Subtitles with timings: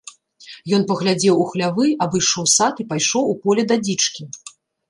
[0.77, 4.23] Ён паглядзеў у хлявы, абышоў сад і пайшоў у поле да дзічкі.